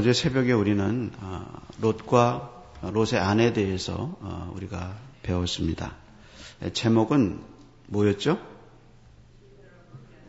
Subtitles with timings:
[0.00, 1.44] 어제 새벽에 우리는 어,
[1.78, 5.94] 롯과 롯의 아내에 대해서 어, 우리가 배웠습니다.
[6.72, 7.42] 제목은
[7.88, 8.38] 뭐였죠?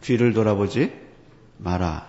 [0.01, 0.91] 뒤를 돌아보지
[1.57, 2.05] 마라.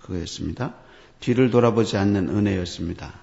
[0.00, 0.74] 그거였습니다.
[1.20, 3.20] 뒤를 돌아보지 않는 은혜였습니다.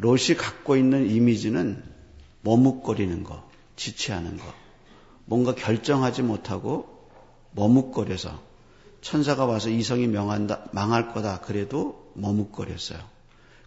[0.00, 1.82] 롯이 갖고 있는 이미지는
[2.42, 4.44] 머뭇거리는 거, 지체하는 거,
[5.24, 7.08] 뭔가 결정하지 못하고
[7.52, 8.42] 머뭇거려서
[9.00, 12.98] 천사가 와서 이성이 명한다, 망할 거다 그래도 머뭇거렸어요.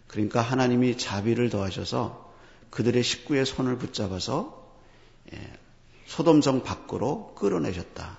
[0.06, 2.32] 그러니까 하나님이 자비를 더하셔서
[2.70, 4.72] 그들의 식구의 손을 붙잡아서
[5.32, 5.52] 예,
[6.06, 8.18] 소돔성 밖으로 끌어내셨다.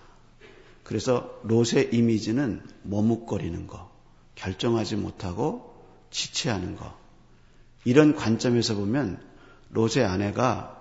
[0.84, 3.91] 그래서 롯의 이미지는 머뭇거리는 거,
[4.35, 6.98] 결정하지 못하고 지체하는 거.
[7.85, 9.23] 이런 관점에서 보면
[9.70, 10.75] 롯의 아내가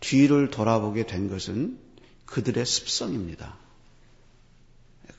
[0.00, 1.78] 뒤를 돌아보게 된 것은
[2.26, 3.56] 그들의 습성입니다.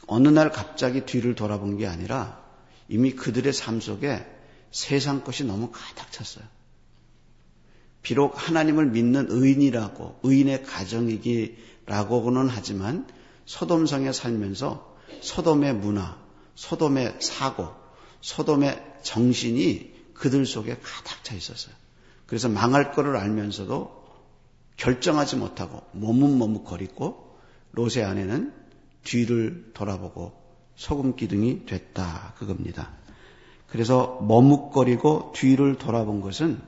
[0.08, 2.39] 어느 날 갑자기 뒤를 돌아본 게 아니라
[2.90, 4.26] 이미 그들의 삶 속에
[4.72, 6.46] 세상 것이 너무 가득 찼어요.
[8.02, 13.08] 비록 하나님을 믿는 의인이라고, 의인의 가정이기라고는 하지만
[13.46, 16.18] 소돔성에 살면서 소돔의 문화,
[16.56, 17.70] 소돔의 사고,
[18.22, 21.74] 소돔의 정신이 그들 속에 가득 차 있었어요.
[22.26, 24.00] 그래서 망할 거를 알면서도
[24.78, 27.38] 결정하지 못하고 머뭇머뭇거리고
[27.72, 28.54] 롯의 아내는
[29.04, 30.39] 뒤를 돌아보고
[30.80, 32.90] 소금 기둥이 됐다 그겁니다.
[33.68, 36.62] 그래서 머뭇거리고 뒤를 돌아본 것은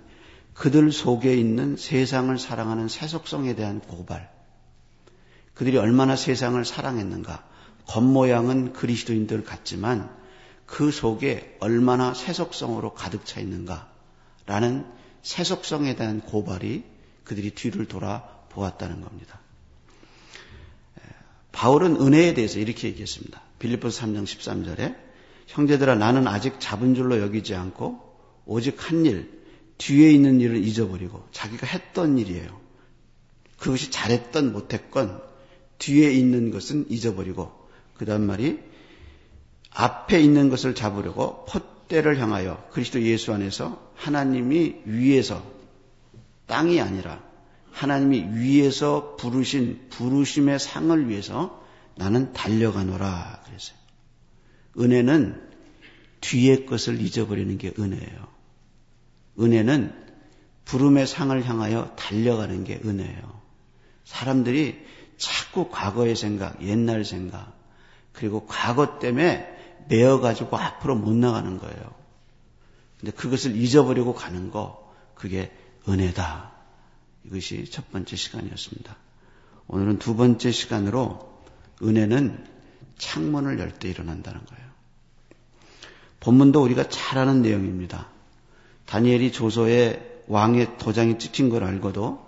[0.54, 4.30] 그들 속에 있는 세상을 사랑하는 세속성에 대한 고발.
[5.54, 7.48] 그들이 얼마나 세상을 사랑했는가.
[7.88, 10.14] 겉모양은 그리스도인들 같지만
[10.66, 14.86] 그 속에 얼마나 세속성으로 가득 차 있는가라는
[15.24, 16.84] 세속성에 대한 고발이
[17.24, 19.40] 그들이 뒤를 돌아 보았다는 겁니다.
[21.54, 23.51] 바울은 은혜에 대해서 이렇게 얘기했습니다.
[23.62, 24.96] 빌리포스 3장 13절에
[25.46, 28.00] 형제들아 나는 아직 잡은 줄로 여기지 않고
[28.46, 29.40] 오직 한 일,
[29.78, 32.60] 뒤에 있는 일을 잊어버리고 자기가 했던 일이에요.
[33.60, 35.22] 그것이 잘했던 못했건
[35.78, 37.52] 뒤에 있는 것은 잊어버리고
[37.96, 38.60] 그 다음 말이
[39.70, 45.44] 앞에 있는 것을 잡으려고 pot대를 향하여 그리스도 예수 안에서 하나님이 위에서
[46.48, 47.24] 땅이 아니라
[47.72, 51.61] 하나님이 위에서 부르신 부르심의 상을 위해서
[52.02, 53.78] 나는 달려가노라 그랬어요.
[54.80, 55.50] 은혜는
[56.20, 58.28] 뒤의 것을 잊어버리는 게 은혜예요.
[59.40, 59.94] 은혜는
[60.66, 63.42] 부름의 상을 향하여 달려가는 게 은혜예요.
[64.04, 64.84] 사람들이
[65.18, 67.56] 자꾸 과거의 생각, 옛날 생각,
[68.14, 69.48] 그리고 과거 때문에
[69.88, 71.94] 매어가지고 앞으로 못 나가는 거예요.
[73.00, 75.56] 근데 그것을 잊어버리고 가는 거, 그게
[75.88, 76.52] 은혜다.
[77.26, 78.98] 이것이 첫 번째 시간이었습니다.
[79.68, 81.31] 오늘은 두 번째 시간으로
[81.84, 82.46] 은혜는
[82.98, 84.72] 창문을 열 때 일어난다는 거예요.
[86.20, 88.08] 본문도 우리가 잘 아는 내용입니다.
[88.86, 92.24] 다니엘이 조서에 왕의 도장이 찍힌 걸 알고도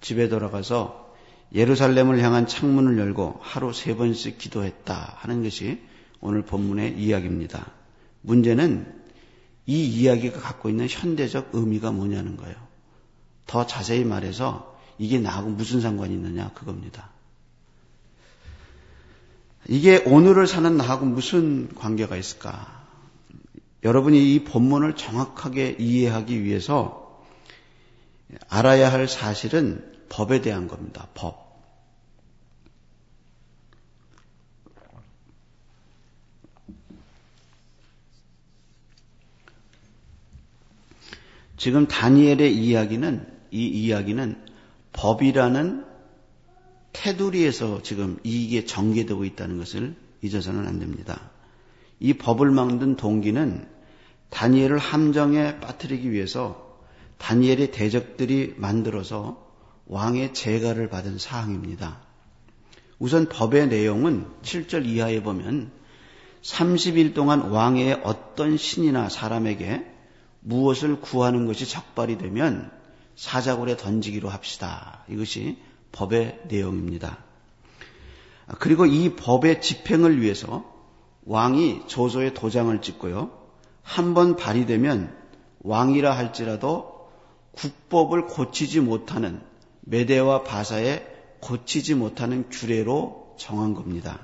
[0.00, 1.14] 집에 돌아가서
[1.54, 5.80] 예루살렘을 향한 창문을 열고 하루 세 번씩 기도했다 하는 것이
[6.20, 7.72] 오늘 본문의 이야기입니다.
[8.20, 8.94] 문제는
[9.66, 12.56] 이 이야기가 갖고 있는 현대적 의미가 뭐냐는 거예요.
[13.46, 17.10] 더 자세히 말해서 이게 나하고 무슨 상관이 있느냐 그겁니다.
[19.66, 22.78] 이게 오늘을 사는 나하고 무슨 관계가 있을까?
[23.84, 27.24] 여러분이 이 본문을 정확하게 이해하기 위해서
[28.48, 31.08] 알아야 할 사실은 법에 대한 겁니다.
[31.14, 31.48] 법.
[41.56, 44.46] 지금 다니엘의 이야기는 이 이야기는
[44.92, 45.87] 법이라는
[46.98, 51.30] 테두리에서 지금 이게 전개되고 있다는 것을 잊어서는 안 됩니다.
[52.00, 53.68] 이 법을 만든 동기는
[54.30, 56.76] 다니엘을 함정에 빠뜨리기 위해서
[57.18, 59.46] 다니엘의 대적들이 만들어서
[59.86, 62.00] 왕의 재가를 받은 사항입니다.
[62.98, 65.70] 우선 법의 내용은 7절 이하에 보면
[66.42, 69.86] 30일 동안 왕의 어떤 신이나 사람에게
[70.40, 72.72] 무엇을 구하는 것이 적발이 되면
[73.14, 75.04] 사자굴에 던지기로 합시다.
[75.08, 75.58] 이것이
[75.92, 77.18] 법의 내용입니다.
[78.58, 80.64] 그리고 이 법의 집행을 위해서
[81.26, 83.30] 왕이 조소의 도장을 찍고요.
[83.82, 85.16] 한 번 발의되면
[85.60, 87.08] 왕이라 할지라도
[87.52, 89.40] 국법을 고치지 못하는
[89.80, 91.06] 메대와 바사에
[91.40, 94.20] 고치지 못하는 규례로 정한 겁니다.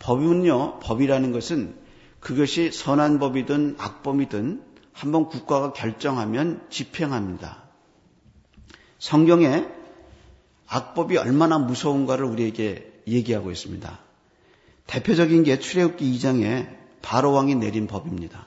[0.00, 1.76] 법은요, 법이라는 것은
[2.20, 4.62] 그것이 선한 법이든 악법이든
[4.92, 7.62] 한번 국가가 결정하면 집행합니다.
[8.98, 9.66] 성경에
[10.68, 13.98] 악법이 얼마나 무서운가를 우리에게 얘기하고 있습니다.
[14.86, 16.68] 대표적인 게 출애굽기 2장에
[17.02, 18.46] 바로 왕이 내린 법입니다.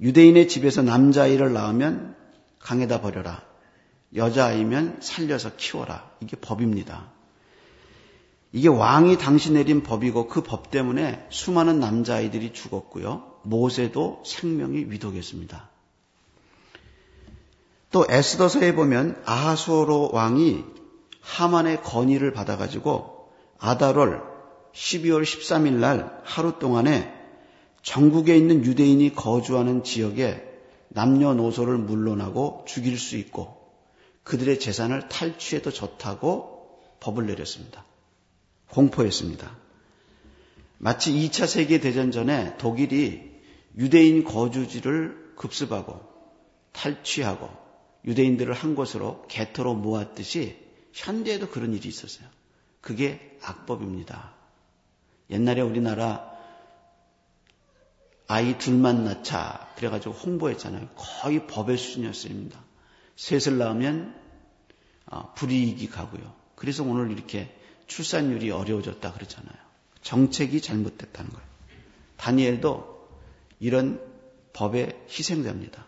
[0.00, 2.16] 유대인의 집에서 남자아이를 낳으면
[2.58, 3.42] 강에다 버려라.
[4.14, 6.10] 여자아이면 살려서 키워라.
[6.20, 7.10] 이게 법입니다.
[8.52, 13.40] 이게 왕이 당시 내린 법이고 그 법 때문에 수많은 남자아이들이 죽었고요.
[13.42, 15.68] 모세도 생명이 위독했습니다.
[17.90, 20.64] 또 에스더서에 보면 아하수로 왕이
[21.24, 24.22] 하만의 건의를 받아가지고 아달월
[24.74, 27.12] 12월 13일 날 하루 동안에
[27.82, 30.42] 전국에 있는 유대인이 거주하는 지역에
[30.88, 33.56] 남녀노소를 물러나고 죽일 수 있고
[34.22, 37.84] 그들의 재산을 탈취해도 좋다고 법을 내렸습니다.
[38.70, 39.58] 공포했습니다.
[40.78, 43.32] 마치 2차 세계대전 전에 독일이
[43.76, 46.00] 유대인 거주지를 급습하고
[46.72, 47.48] 탈취하고
[48.04, 50.63] 유대인들을 한 곳으로 개토로 모았듯이
[50.94, 52.26] 현대에도 그런 일이 있었어요.
[52.80, 54.32] 그게 악법입니다.
[55.30, 56.32] 옛날에 우리나라
[58.26, 60.88] 아이 둘만 낳자 그래가지고 홍보했잖아요.
[60.94, 62.58] 거의 법의 수준이었습니다.
[63.16, 64.14] 셋을 낳으면
[65.06, 66.34] 어, 불이익이 가고요.
[66.54, 67.54] 그래서 오늘 이렇게
[67.86, 69.56] 출산율이 어려워졌다 그러잖아요.
[70.02, 71.48] 정책이 잘못됐다는 거예요.
[72.16, 73.08] 다니엘도
[73.60, 74.00] 이런
[74.52, 75.84] 법에 희생됩니다.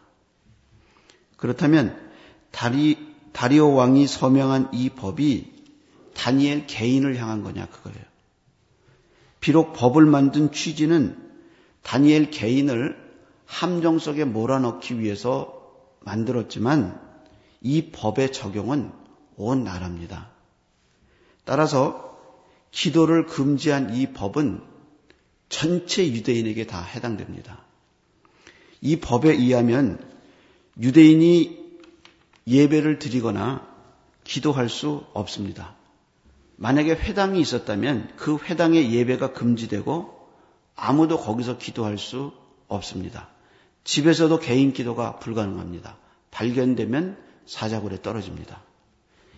[1.36, 2.12] 그렇다면
[2.50, 3.05] 다리,
[3.36, 5.52] 다리오 왕이 서명한 이 법이
[6.14, 8.00] 다니엘 개인을 향한 거냐 그거예요.
[9.40, 11.18] 비록 법을 만든 취지는
[11.82, 12.96] 다니엘 개인을
[13.44, 15.52] 함정 속에 몰아넣기 위해서
[16.00, 16.98] 만들었지만
[17.60, 18.90] 이 법의 적용은
[19.36, 20.30] 온 나라입니다.
[21.44, 22.18] 따라서
[22.70, 24.62] 기도를 금지한 이 법은
[25.50, 27.62] 전체 유대인에게 다 해당됩니다.
[28.80, 30.02] 이 법에 의하면
[30.80, 31.65] 유대인이
[32.46, 33.66] 예배를 드리거나
[34.24, 35.74] 기도할 수 없습니다.
[36.56, 40.14] 만약에 회당이 있었다면 그 회당의 예배가 금지되고
[40.74, 42.32] 아무도 거기서 기도할 수
[42.68, 43.28] 없습니다.
[43.84, 45.96] 집에서도 개인 기도가 불가능합니다.
[46.30, 47.16] 발견되면
[47.46, 48.62] 사자굴에 떨어집니다.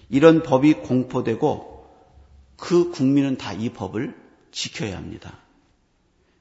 [0.08, 1.86] 이런 법이 공포되고
[2.56, 4.16] 그 국민은 다 이 법을
[4.50, 5.38] 지켜야 합니다.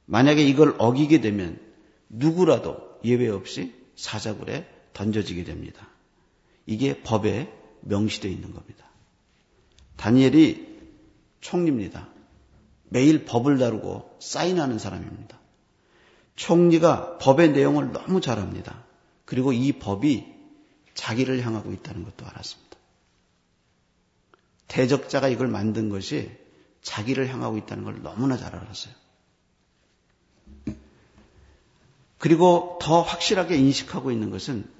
[0.05, 1.59] 만약에 이걸 어기게 되면
[2.09, 5.87] 누구라도 예외 없이 사자굴에 던져지게 됩니다.
[6.67, 8.85] 이게 법에 명시되어 있는 겁니다.
[9.95, 10.67] 다니엘이
[11.41, 12.07] 총리입니다.
[12.89, 15.39] 매일 법을 다루고 사인하는 사람입니다.
[16.35, 18.85] 총리가 법의 내용을 너무 잘 압니다.
[19.25, 20.25] 그리고 이 법이
[20.93, 22.77] 자기를 향하고 있다는 것도 알았습니다.
[24.67, 26.29] 대적자가 이걸 만든 것이
[26.81, 28.93] 자기를 향하고 있다는 걸 너무나 잘 알았어요.
[32.17, 34.76] 그리고 더 확실하게 인식하고 있는 것은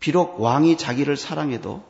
[0.00, 1.84] 비록 왕이 자기를 사랑해도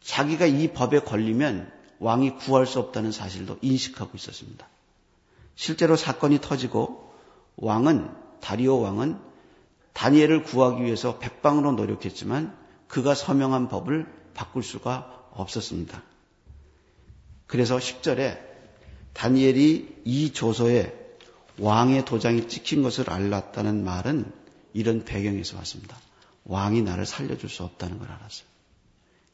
[0.00, 1.70] 자기가 이 법에 걸리면
[2.00, 4.66] 왕이 구할 수 없다는 사실도 인식하고 있었습니다.
[5.54, 7.12] 실제로 사건이 터지고
[7.56, 8.10] 왕은
[8.40, 9.18] 다리오 왕은
[9.92, 12.56] 다니엘을 구하기 위해서 백방으로 노력했지만
[12.88, 16.02] 그가 서명한 법을 바꿀 수가 없었습니다.
[17.46, 18.40] 그래서 10절에
[19.12, 20.92] 다니엘이 이 조서에
[21.58, 24.30] 왕의 도장이 찍힌 것을 알랐다는 말은
[24.72, 25.96] 이런 배경에서 왔습니다.
[26.44, 28.46] 왕이 나를 살려줄 수 없다는 걸 알았어요.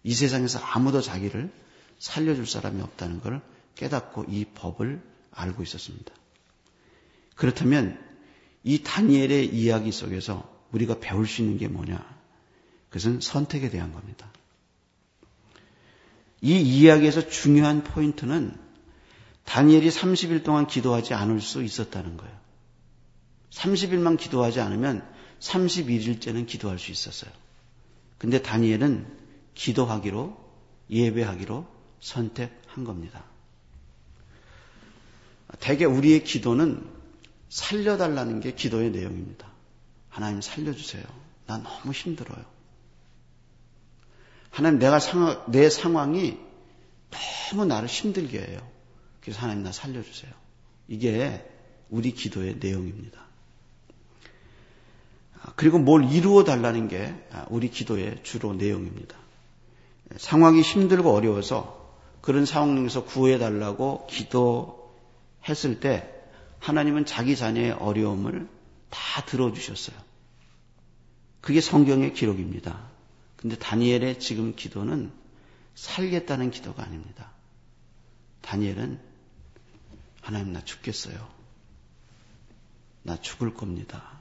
[0.03, 1.53] 이 세상에서 아무도 자기를
[1.99, 3.41] 살려줄 사람이 없다는 걸
[3.75, 5.03] 깨닫고 이 법을
[5.33, 6.13] 알고 있었습니다.
[7.35, 7.99] 그렇다면
[8.63, 12.05] 이 다니엘의 이야기 속에서 우리가 배울 수 있는 게 뭐냐?
[12.89, 14.31] 그것은 선택에 대한 겁니다.
[16.43, 18.57] 이 이야기에서 중요한 포인트는
[19.45, 22.41] 다니엘이 30일 동안 기도하지 않을 수 있었다는 거예요.
[23.51, 25.07] 30일만 기도하지 않으면
[25.41, 27.31] 31일째는 기도할 수 있었어요.
[28.19, 29.07] 근데 다니엘은
[29.55, 30.39] 기도하기로,
[30.91, 31.67] 예배하기로
[32.01, 33.25] 선택한 겁니다.
[35.59, 36.87] 대개 우리의 기도는
[37.49, 39.51] 살려달라는 게 기도의 내용입니다.
[40.09, 41.05] 하나님 살려주세요.
[41.47, 42.45] 나 너무 힘들어요.
[44.51, 46.39] 하나님 내가 상황, 내 상황이
[47.11, 48.71] 너무 나를 힘들게 해요.
[49.21, 50.33] 그래서 하나님 나 살려주세요.
[50.89, 51.49] 이게
[51.89, 53.30] 우리 기도의 내용입니다.
[55.57, 57.15] 그리고 뭘 이루어 달라는 게
[57.49, 59.17] 우리 기도의 주로 내용입니다.
[60.17, 61.81] 상황이 힘들고 어려워서
[62.21, 66.13] 그런 상황에서 구해 달라고 기도했을 때
[66.59, 68.49] 하나님은 자기 자녀의 어려움을
[68.91, 69.97] 다 들어주셨어요.
[71.41, 72.91] 그게 성경의 기록입니다.
[73.37, 75.11] 근데 다니엘의 지금 기도는
[75.75, 77.31] 살겠다는 기도가 아닙니다.
[78.43, 79.01] 다니엘은
[80.21, 81.27] 하나님 나 죽겠어요.
[83.03, 84.20] 나 죽을 겁니다.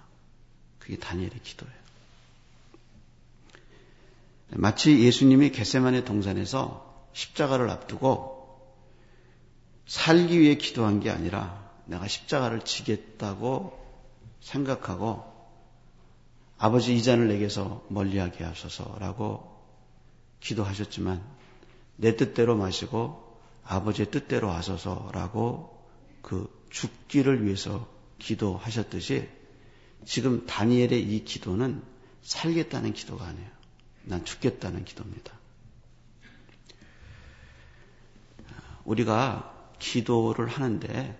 [0.89, 1.74] 그게 다니엘의 기도예요.
[4.55, 8.60] 마치 예수님이 겟세만의 동산에서 십자가를 앞두고
[9.86, 13.77] 살기 위해 기도한 게 아니라 내가 십자가를 지겠다고
[14.41, 15.31] 생각하고
[16.58, 19.48] 아버지 이 잔을 내게서 멀리하게 하소서라고
[20.39, 21.24] 기도하셨지만
[21.98, 25.88] 내 뜻대로 마시고 아버지의 뜻대로 하소서라고
[26.24, 29.38] 그 죽기를 위해서 기도하셨듯이
[30.06, 31.84] 지금 다니엘의 이 기도는
[32.22, 33.50] 살겠다는 기도가 아니에요.
[34.03, 35.38] 난 죽겠다는 기도입니다.
[38.86, 41.20] 우리가 기도를 하는데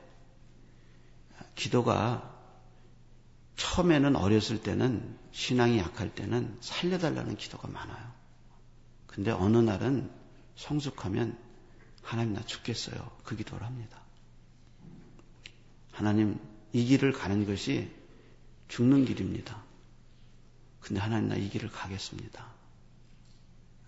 [1.56, 2.36] 기도가
[3.56, 8.12] 처음에는 어렸을 때는 신앙이 약할 때는 살려달라는 기도가 많아요.
[9.06, 10.10] 근데 어느 날은
[10.56, 11.38] 성숙하면
[12.02, 13.12] 하나님 나 죽겠어요.
[13.24, 14.02] 그 기도를 합니다.
[15.92, 16.40] 하나님
[16.72, 17.92] 이 길을 가는 것이
[18.70, 19.62] 죽는 길입니다.
[20.80, 22.46] 근데 하나님 나 이 길을 가겠습니다.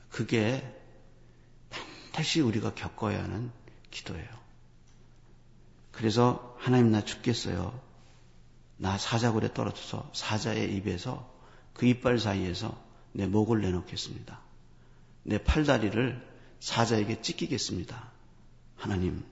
[0.09, 0.61] 그게
[1.69, 3.51] 반드시 우리가 겪어야 하는
[3.89, 4.27] 기도예요.
[5.91, 7.79] 그래서 하나님 나 죽겠어요.
[8.77, 11.31] 나 사자굴에 떨어져서 사자의 입에서
[11.73, 12.77] 그 이빨 사이에서
[13.13, 14.39] 내 목을 내놓겠습니다.
[15.23, 16.27] 내 팔다리를
[16.59, 18.11] 사자에게 찢기겠습니다.
[18.75, 19.23] 하나님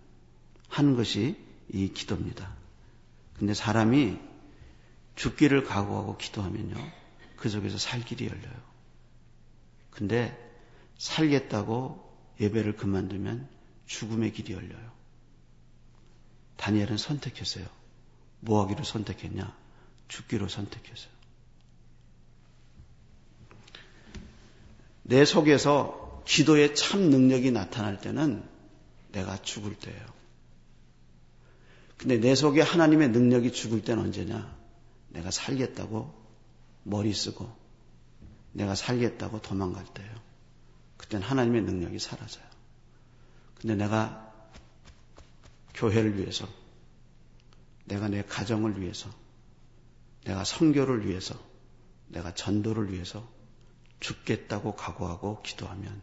[0.68, 1.38] 하는 것이
[1.74, 2.56] 이 기도입니다.
[3.34, 4.20] 근데 사람이
[5.20, 6.76] 죽기를 각오하고 기도하면요.
[7.36, 8.70] 그 속에서 살 길이 열려요.
[9.92, 10.34] 근데
[10.98, 12.10] 살겠다고
[12.40, 13.50] 예배를 그만두면
[13.86, 14.92] 죽음의 길이 열려요.
[16.56, 17.66] 다니엘은 선택했어요.
[18.40, 19.54] 뭐 하기를 선택했냐?
[20.08, 21.12] 죽기로 선택했어요.
[25.04, 28.48] 내 속에서 기도의 참 능력이 나타날 때는
[29.12, 30.06] 내가 죽을 때예요.
[31.98, 34.59] 근데 내 속에 하나님의 능력이 죽을 때는 언제냐?
[35.10, 36.14] 내가 살겠다고
[36.84, 37.50] 머리 쓰고
[38.54, 40.16] 내가 살겠다고 도망갈 때예요.
[40.98, 42.46] 그때는 하나님의 능력이 사라져요.
[43.60, 44.34] 근데 내가
[45.74, 46.48] 교회를 위해서
[47.86, 49.10] 내가 내 가정을 위해서
[50.26, 51.36] 내가 성교를 위해서
[52.08, 53.28] 내가 전도를 위해서
[54.00, 56.02] 죽겠다고 각오하고 기도하면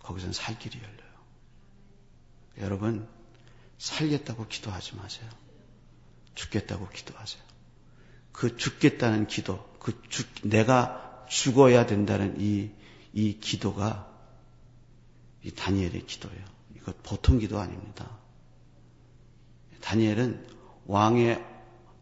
[0.00, 1.10] 거기선 살 길이 열려요.
[2.58, 3.08] 여러분
[3.78, 5.28] 살겠다고 기도하지 마세요.
[6.34, 7.49] 죽겠다고 기도하세요.
[8.32, 12.70] 그 죽겠다는 기도, 그 죽, 내가 죽어야 된다는 이,
[13.12, 14.08] 이 기도가
[15.42, 16.44] 이 다니엘의 기도예요.
[16.76, 18.18] 이거 보통 기도 아닙니다.
[19.80, 20.46] 다니엘은
[20.86, 21.44] 왕의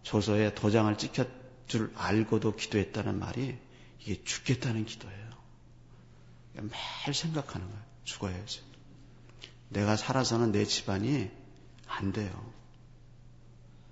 [0.02, 1.28] 조서에 도장을 찍혔
[1.66, 3.58] 줄 알고도 기도했다는 말이
[4.00, 5.28] 이게 죽겠다는 기도예요.
[6.54, 7.82] 매일 생각하는 거예요.
[8.04, 8.62] 죽어야지.
[9.68, 11.30] 내가 살아서는 내 집안이
[11.86, 12.52] 안 돼요.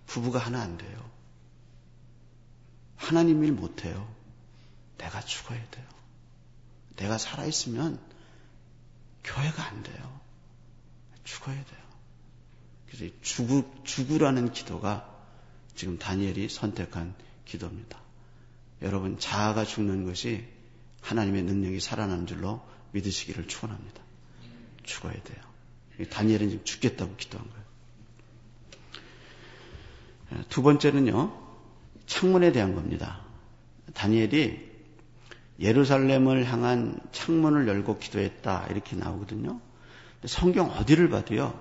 [0.07, 1.16] 부부가 하나 안 돼요.
[2.97, 4.09] 하나님 일 못해요.
[4.99, 5.87] 내가 죽어야 돼요.
[6.97, 8.01] 내가 살아있으면
[9.25, 10.21] 교회가 안 돼요.
[11.25, 11.87] 죽어야 돼요.
[12.87, 15.13] 그래서 죽으, 죽으라는 기도가
[15.75, 18.01] 지금 다니엘이 선택한 기도입니다.
[18.83, 20.47] 여러분, 자아가 죽는 것이
[21.03, 24.03] 하나님의 능력이 살아나는 줄로 믿으시기를 축원합니다.
[24.85, 25.43] 죽어야 돼요.
[26.11, 27.67] 다니엘은 지금 죽겠다고 기도한 거예요.
[30.49, 31.46] 두 번째는요,
[32.07, 33.21] 창문에 대한 겁니다.
[33.95, 34.67] 다니엘이
[35.61, 39.61] 예루살렘을 향한 창문을 열고 기도했다 이렇게 나오거든요.
[40.25, 41.59] 성경 어디를 봐도요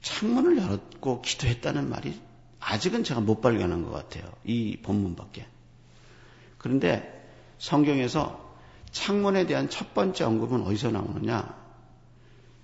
[0.00, 2.18] 창문을 열었고 기도했다는 말이
[2.60, 4.24] 아직은 제가 못 발견한 것 같아요.
[4.44, 5.46] 이 본문밖에.
[6.58, 7.12] 그런데
[7.58, 8.54] 성경에서
[8.90, 11.54] 창문에 대한 첫 번째 언급은 어디서 나오느냐?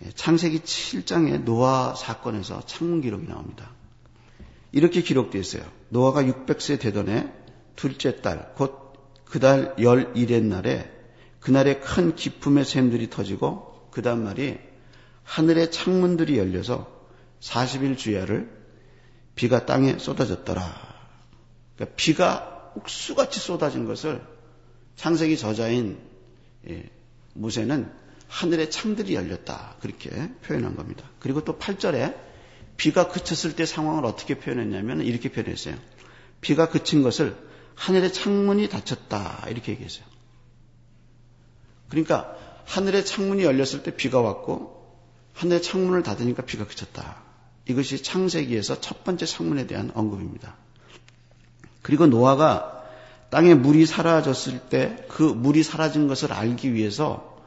[0.05, 3.71] 예, 창세기 7장의 노아 사건에서 창문 기록이 나옵니다.
[4.73, 5.63] 이렇게 기록되어 있어요.
[5.91, 7.31] 노아가 600세 되던 해
[7.77, 8.93] 둘째 달, 곧
[9.25, 10.91] 그달 열일의 날에
[11.41, 14.59] 그날에 큰 기품의 샘들이 터지고 그 다음 말이
[15.25, 16.91] 하늘의 창문들이 열려서
[17.41, 18.51] 40일 주야를
[19.35, 20.63] 비가 땅에 쏟아졌더라.
[21.77, 24.23] 그러니까 비가 옥수같이 쏟아진 것을
[24.97, 25.99] 창세기 저자인
[26.69, 26.89] 예,
[27.35, 27.91] 모세는
[28.29, 29.77] 하늘의 창들이 열렸다.
[29.81, 30.11] 그렇게
[30.43, 31.05] 표현한 겁니다.
[31.19, 32.15] 그리고 또 8절에
[32.83, 35.77] 비가 그쳤을 때 상황을 어떻게 표현했냐면 이렇게 표현했어요.
[36.41, 37.37] 비가 그친 것을
[37.77, 39.47] 하늘의 창문이 닫혔다.
[39.51, 40.05] 이렇게 얘기했어요.
[41.89, 44.99] 그러니까 하늘의 창문이 열렸을 때 비가 왔고
[45.35, 47.23] 하늘의 창문을 닫으니까 비가 그쳤다.
[47.69, 50.57] 이것이 창세기에서 첫 번째 창문에 대한 언급입니다.
[51.83, 52.83] 그리고 노아가
[53.31, 57.39] 땅에 물이 사라졌을 때 그 물이 사라진 것을 알기 위해서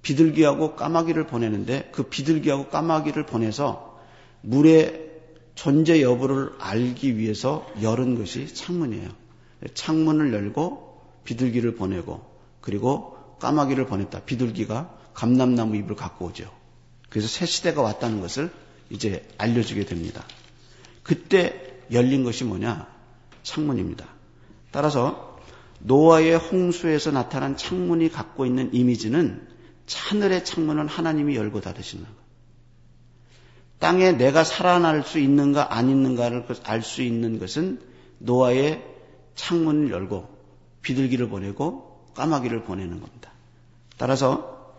[0.00, 3.85] 비둘기하고 까마귀를 보내는데 그 비둘기하고 까마귀를 보내서
[4.46, 5.10] 물의
[5.56, 9.08] 존재 여부를 알기 위해서 열은 것이 창문이에요.
[9.74, 12.24] 창문을 열고 비둘기를 보내고
[12.60, 14.20] 그리고 까마귀를 보냈다.
[14.20, 16.48] 비둘기가 감람나무 잎을 갖고 오죠.
[17.08, 18.50] 그래서 새 시대가 왔다는 것을
[18.90, 20.24] 이제 알려주게 됩니다.
[21.02, 22.86] 그때 열린 것이 뭐냐?
[23.42, 24.06] 창문입니다.
[24.70, 25.40] 따라서
[25.80, 29.48] 노아의 홍수에서 나타난 창문이 갖고 있는 이미지는
[29.88, 32.25] 하늘의 창문은 하나님이 열고 닫으시는 것.
[33.78, 37.80] 땅에 내가 살아날 수 있는가 안 있는가를 알 수 있는 것은
[38.18, 38.82] 노아의
[39.34, 40.28] 창문을 열고
[40.82, 43.30] 비둘기를 보내고 까마귀를 보내는 겁니다.
[43.98, 44.74] 따라서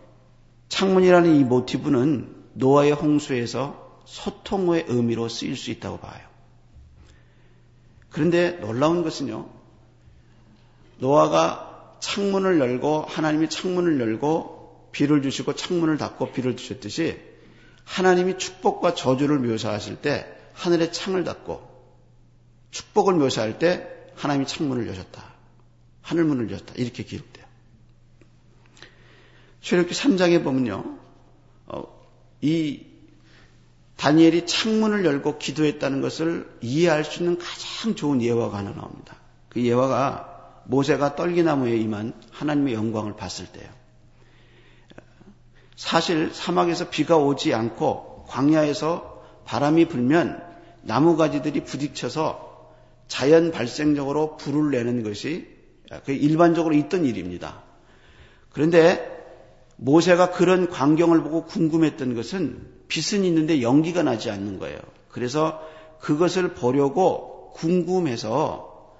[0.68, 6.26] 창문이라는 이 모티브는 노아의 홍수에서 소통의 의미로 쓰일 수 있다고 봐요.
[8.10, 9.48] 그런데 놀라운 것은요.
[10.98, 17.27] 노아가 창문을 열고 하나님이 창문을 열고 비를 주시고 창문을 닫고 비를 주셨듯이
[17.88, 21.66] 하나님이 축복과 저주를 묘사하실 때 하늘의 창을 닫고
[22.70, 25.24] 축복을 묘사할 때 하나님이 창문을 여셨다.
[26.02, 26.74] 하늘문을 여셨다.
[26.76, 27.46] 이렇게 기록돼요.
[29.60, 30.98] 출애굽기 3장에 보면요.
[31.66, 31.84] 어,
[32.40, 32.86] 이
[33.96, 39.16] 다니엘이 창문을 열고 기도했다는 것을 이해할 수 있는 가장 좋은 예화가 하나 나옵니다.
[39.48, 43.77] 그 예화가 모세가 떨기나무에 임한 하나님의 영광을 봤을 때요.
[45.78, 50.42] 사실 사막에서 비가 오지 않고 광야에서 바람이 불면
[50.82, 52.74] 나무 가지들이 부딪혀서
[53.06, 55.46] 자연 발생적으로 불을 내는 것이
[56.04, 57.62] 그 일반적으로 있던 일입니다.
[58.50, 59.08] 그런데
[59.76, 64.80] 모세가 그런 광경을 보고 궁금했던 것은 빛은 있는데 연기가 나지 않는 거예요.
[65.10, 65.62] 그래서
[66.00, 68.96] 그것을 보려고 궁금해서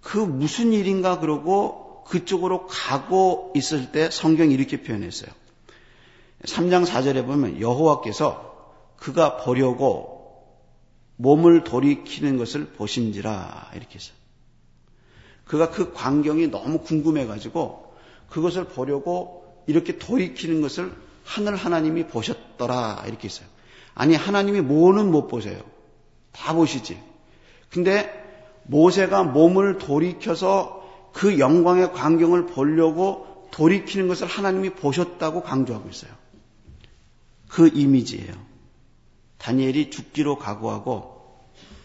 [0.00, 5.30] 그 무슨 일인가 그러고 그쪽으로 가고 있을 때 성경이 이렇게 표현했어요.
[6.44, 8.54] 3장 4절에 보면 여호와께서
[8.96, 10.16] 그가 보려고
[11.16, 14.16] 몸을 돌이키는 것을 보신지라 이렇게 했어요.
[15.44, 17.94] 그가 그 광경이 너무 궁금해 가지고
[18.28, 20.92] 그것을 보려고 이렇게 돌이키는 것을
[21.24, 23.48] 하늘 하나님이 보셨더라 이렇게 했어요.
[23.94, 25.60] 아니 하나님이 뭐는 못 보세요.
[26.32, 27.00] 다 보시지.
[27.70, 28.12] 근데
[28.64, 36.10] 모세가 몸을 돌이켜서 그 영광의 광경을 보려고 돌이키는 것을 하나님이 보셨다고 강조하고 있어요.
[37.48, 38.32] 그 이미지예요.
[39.38, 41.16] 다니엘이 죽기로 각오하고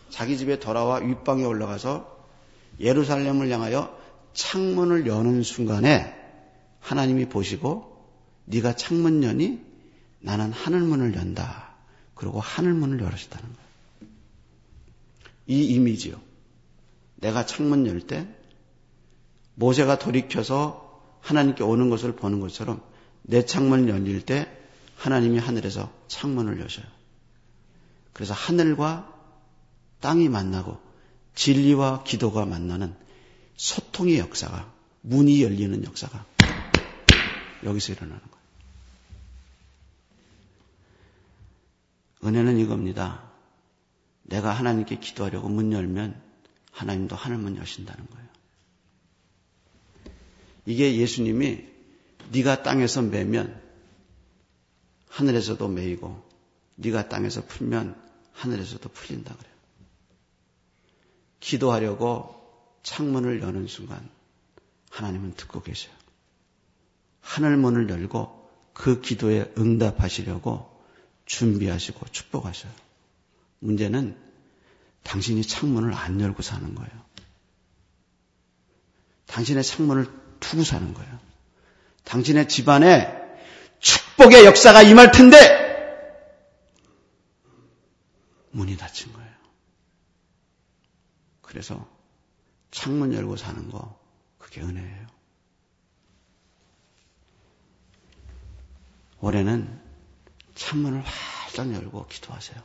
[0.10, 2.10] 자기 집에 돌아와 윗방에 올라가서
[2.80, 3.98] 예루살렘을 향하여
[4.34, 6.16] 창문을 여는 순간에
[6.80, 7.92] 하나님이 보시고
[8.46, 9.62] 네가 창문 여니
[10.20, 11.76] 나는 하늘문을 연다.
[12.16, 13.62] 그리고 하늘문을 열으셨다는 거예요.
[15.48, 16.16] 이 이미지요.
[17.18, 18.28] 내가 창문 열 때
[19.56, 22.82] 모세가 돌이켜서 하나님께 오는 것을 보는 것처럼
[23.22, 24.48] 내 창문을 열릴 때
[25.02, 26.86] 하나님이 하늘에서 창문을 여셔요.
[28.14, 29.12] 그래서 하늘과
[30.00, 30.80] 땅이 만나고
[31.34, 32.96] 진리와 기도가 만나는
[33.56, 36.24] 소통의 역사가 문이 열리는 역사가
[37.64, 38.42] 여기서 일어나는 거예요.
[42.24, 43.24] 은혜는 이겁니다.
[44.22, 46.22] 내가 하나님께 기도하려고 문 열면
[46.74, 48.28] 하나님도 하늘문 여신다는 거예요.
[50.68, 51.66] 이게 예수님이
[52.32, 53.71] 네가 땅에서 매면
[55.12, 56.24] 하늘에서도 매이고
[56.76, 58.02] 네가 땅에서 풀면
[58.34, 59.54] 하늘에서도 풀린다 그래요.
[61.40, 62.42] 기도하려고
[62.84, 64.10] 창문을 여는 순간
[64.90, 65.94] 하나님은 듣고 계셔요.
[67.20, 70.82] 하늘 문을 열고 그 기도에 응답하시려고
[71.26, 72.72] 준비하시고 축복하셔요.
[73.60, 74.18] 문제는
[75.04, 76.92] 당신이 창문을 안 열고 사는 거예요.
[79.28, 80.08] 당신의 창문을
[80.40, 81.20] 두고 사는 거예요.
[82.06, 83.21] 당신의 집안에
[84.22, 85.38] 축복의 역사가 임할 텐데
[88.52, 89.32] 문이 닫힌 거예요.
[91.42, 91.88] 그래서
[92.70, 94.00] 창문 열고 사는 거
[94.38, 95.08] 그게 은혜예요.
[99.22, 99.82] 올해는
[100.54, 102.62] 창문을 활짝 열고 기도하세요.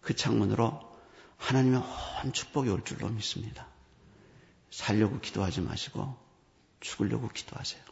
[0.00, 0.80] 그 창문으로
[1.36, 1.80] 하나님의
[2.24, 3.66] 온 축복이 올 줄로 믿습니다.
[4.70, 6.16] 살려고 기도하지 마시고
[6.78, 7.89] 죽으려고 기도하세요.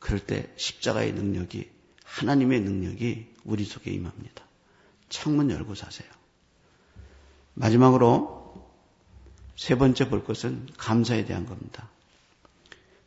[0.00, 1.70] 그럴 때 십자가의 능력이
[2.04, 4.44] 하나님의 능력이 우리 속에 임합니다.
[5.08, 6.08] 창문 열고 사세요.
[7.54, 8.40] 마지막으로
[9.56, 11.88] 세 번째 볼 것은 감사에 대한 겁니다.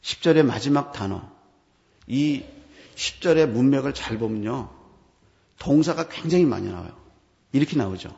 [0.04, 1.30] 10절의 마지막 단어.
[2.08, 2.44] 이
[2.96, 4.70] 10절의 문맥을 잘 보면요.
[5.58, 6.96] 동사가 굉장히 많이 나와요.
[7.54, 8.16] 이렇게 나오죠.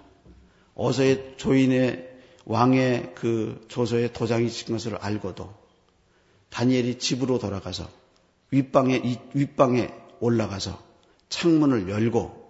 [0.74, 2.14] 어서의 조인의
[2.46, 5.54] 왕의 그 조서에 도장이 찍은 것을 알고도
[6.50, 7.90] 다니엘이 집으로 돌아가서
[8.51, 10.81] 윗방에, 윗방에 올라가서
[11.29, 12.45] 창문을 열고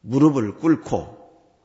[0.00, 1.18] 무릎을 꿇고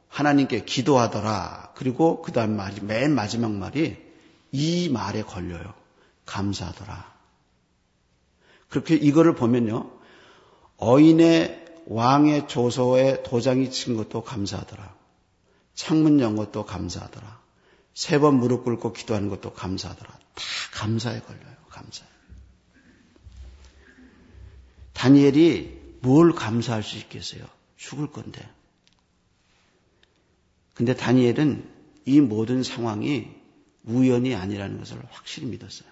[0.07, 1.71] 하나님께 기도하더라.
[1.75, 3.97] 그리고 그 다음 말이, 맨 마지막 말이
[4.51, 5.73] 이 말에 걸려요.
[6.25, 7.11] 감사하더라.
[8.69, 9.89] 그렇게 이거를 보면요.
[10.77, 14.93] 어인의 왕의 조서에 도장이 친 것도 감사하더라.
[15.73, 17.41] 창문 연 것도 감사하더라.
[17.93, 20.11] 세 번 무릎 꿇고 기도하는 것도 감사하더라.
[20.11, 21.55] 다 감사에 걸려요.
[21.69, 22.07] 감사에.
[25.03, 27.43] 다니엘이 뭘 감사할 수 있겠어요?
[27.75, 28.41] 죽을 건데.
[30.73, 31.69] 근데 다니엘은
[32.05, 33.27] 이 모든 상황이
[33.83, 35.89] 우연이 아니라는 것을 확실히 믿었어요.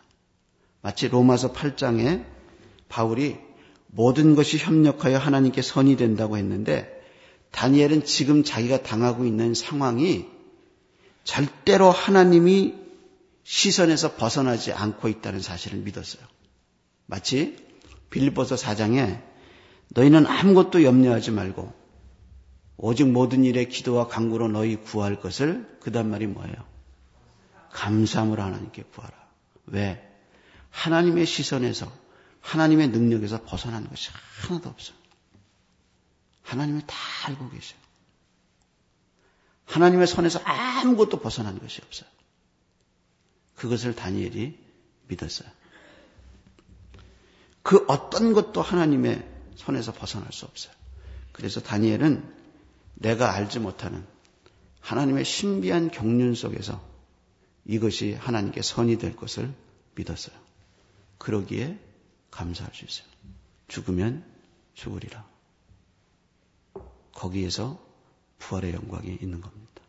[0.81, 2.25] 마치 로마서 8장에
[2.87, 3.35] 바울이
[3.87, 6.89] 모든 것이 협력하여 하나님께 선이 된다고 했는데
[7.51, 10.25] 다니엘은 지금 자기가 당하고 있는 상황이
[11.25, 12.75] 절대로 하나님이
[13.43, 16.23] 시선에서 벗어나지 않고 있다는 사실을 믿었어요.
[17.07, 17.70] 마치
[18.11, 19.23] 빌립보서 4장에
[19.89, 21.73] 너희는 아무것도 염려하지 말고
[22.77, 26.55] 오직 모든 일에 기도와 간구로 너희 구할 것을 그다음 말이 뭐예요?
[27.71, 29.15] 감사함으로 하나님께 구하라.
[29.67, 30.07] 왜?
[30.69, 31.91] 하나님의 시선에서
[32.41, 34.09] 하나님의 능력에서 벗어난 것이
[34.41, 34.97] 하나도 없어요.
[36.41, 36.95] 하나님이 다
[37.27, 37.79] 알고 계셔요.
[39.65, 42.09] 하나님의 손에서 아무것도 벗어난 것이 없어요.
[43.55, 44.57] 그것을 다니엘이
[45.07, 45.49] 믿었어요.
[47.63, 50.73] 그 어떤 것도 하나님의 손에서 벗어날 수 없어요.
[51.31, 52.41] 그래서 다니엘은
[52.95, 54.05] 내가 알지 못하는
[54.79, 56.81] 하나님의 신비한 경륜 속에서
[57.65, 59.53] 이것이 하나님께 선이 될 것을
[59.95, 60.35] 믿었어요.
[61.17, 61.79] 그러기에
[62.31, 63.07] 감사할 수 있어요.
[63.67, 64.25] 죽으면
[64.73, 65.29] 죽으리라.
[67.13, 67.79] 거기에서
[68.39, 69.81] 부활의 영광이 있는 겁니다.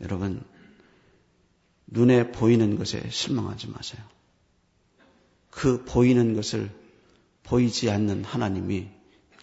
[0.00, 0.44] 여러분,
[1.86, 4.02] 눈에 보이는 것에 실망하지 마세요.
[5.56, 6.70] 그 보이는 것을
[7.42, 8.90] 보이지 않는 하나님이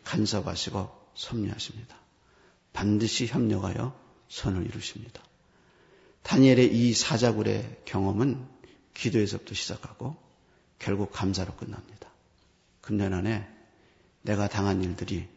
[0.03, 1.97] 간섭하시고 섭리하십니다.
[2.71, 3.99] 반드시 협력하여
[4.29, 5.23] 선을 이루십니다.
[6.21, 8.47] 다니엘의 이 사자굴의 경험은
[8.93, 10.15] 기도에서부터 시작하고
[10.77, 12.11] 결국 감사로 끝납니다.
[12.81, 13.49] 금년 안에
[14.21, 15.27] 내가 당한 일들이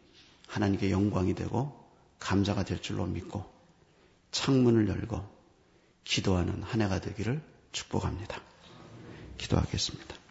[0.45, 1.75] 하나님께 영광이 되고
[2.19, 3.51] 감사가 될 줄로 믿고
[4.29, 5.27] 창문을 열고
[6.03, 8.39] 기도하는 한 해가 되기를 축복합니다.
[9.39, 10.26] 기도하겠습니다.